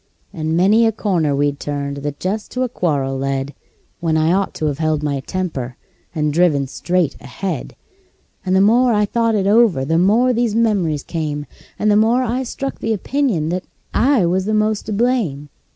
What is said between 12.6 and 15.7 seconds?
the opinion that I was the most to blame.